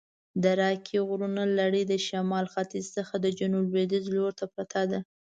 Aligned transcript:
د 0.43 0.45
راکي 0.59 0.97
غرونو 1.07 1.43
لړي 1.59 1.81
د 1.87 1.93
شمال 2.07 2.45
ختیځ 2.53 2.85
څخه 2.97 3.13
د 3.19 3.25
جنوب 3.37 3.65
لویدیځ 3.71 4.05
لورته 4.15 4.45
پرته 4.53 4.81
ده. 4.91 4.99